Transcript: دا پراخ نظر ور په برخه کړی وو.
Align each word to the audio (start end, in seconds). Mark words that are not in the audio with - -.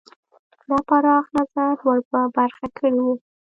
دا 0.69 0.77
پراخ 0.87 1.25
نظر 1.37 1.73
ور 1.85 1.99
په 2.11 2.19
برخه 2.37 2.65
کړی 2.77 2.99
وو. 3.03 3.13